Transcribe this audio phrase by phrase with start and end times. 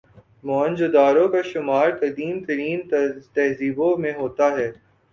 [0.43, 2.79] موئن جو دڑو کا شمار قدیم ترین
[3.33, 4.69] تہذیبوں میں ہوتا ہے